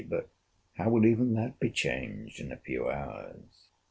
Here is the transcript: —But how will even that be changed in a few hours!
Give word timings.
—But 0.09 0.31
how 0.77 0.89
will 0.89 1.05
even 1.05 1.35
that 1.35 1.59
be 1.59 1.69
changed 1.69 2.39
in 2.39 2.51
a 2.51 2.57
few 2.57 2.89
hours! 2.89 3.67